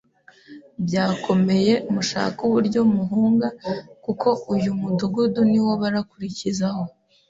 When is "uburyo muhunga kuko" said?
2.47-4.27